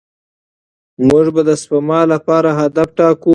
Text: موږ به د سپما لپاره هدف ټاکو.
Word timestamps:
موږ 1.07 1.25
به 1.35 1.41
د 1.49 1.51
سپما 1.61 2.01
لپاره 2.13 2.49
هدف 2.59 2.87
ټاکو. 2.97 3.29